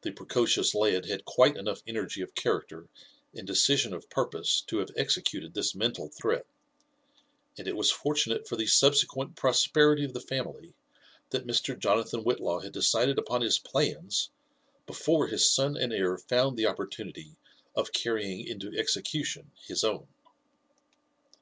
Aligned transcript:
The 0.00 0.12
precocious 0.12 0.74
lad 0.74 1.04
had 1.04 1.26
quite 1.26 1.58
enough 1.58 1.82
energy 1.86 2.22
of 2.22 2.34
character 2.34 2.88
and 3.34 3.46
decision 3.46 3.92
of 3.92 4.08
purpose 4.08 4.62
to 4.68 4.78
have 4.78 4.88
executed 4.96 5.52
this 5.52 5.74
mental 5.74 6.08
threat; 6.08 6.46
and 7.58 7.68
it 7.68 7.76
was 7.76 7.90
for 7.90 8.14
tunate 8.14 8.48
for 8.48 8.56
the 8.56 8.66
subsequent 8.66 9.36
prosperity 9.36 10.02
of 10.06 10.14
the 10.14 10.20
family 10.22 10.72
that 11.28 11.46
Mr. 11.46 11.78
Jonathan 11.78 12.20
Whitlaw 12.24 12.60
had 12.64 12.72
decided 12.72 13.18
upon 13.18 13.42
his 13.42 13.58
plans 13.58 14.30
before 14.86 15.26
his 15.26 15.50
son 15.50 15.76
and 15.76 15.92
heir 15.92 16.16
found 16.16 16.56
the 16.56 16.64
opportunity 16.64 17.36
of 17.76 17.92
carrying 17.92 18.40
into 18.46 18.74
execution 18.78 19.50
his 19.68 19.84
own. 19.84 20.08